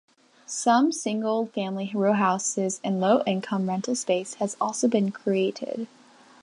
[0.47, 5.85] Some single-family rowhouses and low-income rental space has also been created.